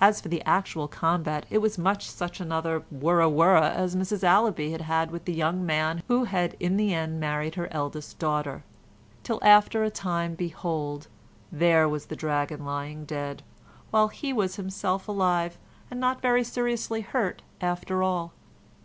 [0.00, 4.70] As for the actual combat it was much such another wurra wurra as Mrs Allaby
[4.70, 8.62] had had with the young man who had in the end married her eldest daughter,
[9.24, 11.08] till after a time behold,
[11.50, 13.42] there was the dragon lying dead,
[13.90, 15.58] while he was himself alive
[15.90, 18.32] and not very seriously hurt after all.